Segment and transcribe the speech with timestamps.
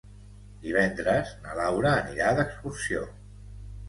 [0.61, 3.05] Divendres na Laura anirà d'excursió.